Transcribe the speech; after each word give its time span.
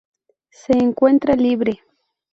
Se 0.49 0.73
encuentra 0.75 1.35
libre. 1.35 1.83